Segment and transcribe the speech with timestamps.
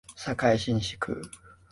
[0.17, 1.21] 堺市西区